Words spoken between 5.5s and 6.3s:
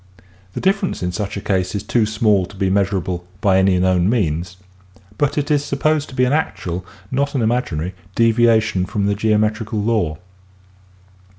is sup posed to be